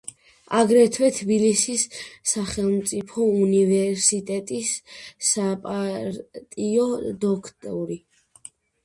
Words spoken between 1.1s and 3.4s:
თბილისის სახელმწიფო